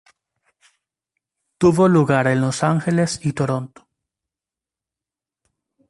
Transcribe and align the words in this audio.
Tuvo 1.59 1.87
lugar 1.87 2.25
en 2.25 2.41
Los 2.41 2.63
Ángeles 2.63 3.19
y 3.23 3.33
Toronto. 3.33 3.87